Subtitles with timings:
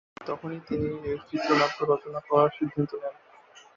[0.27, 3.15] তখনই তিনি এর চিত্রনাট্য রচনা করার সিদ্ধান্ত নেন।